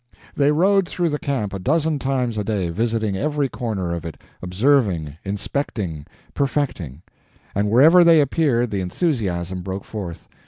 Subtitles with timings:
[0.33, 4.19] They rode through the camp a dozen times a day, visiting every corner of it,
[4.41, 7.03] observing, inspecting, perfecting;
[7.53, 10.27] and wherever they appeared the enthusiasm broke forth.